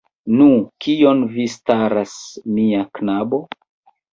Nu, 0.37 0.45
kion 0.85 1.21
vi 1.35 1.45
staras, 1.57 2.17
mia 2.57 2.83
knabo? 2.99 3.43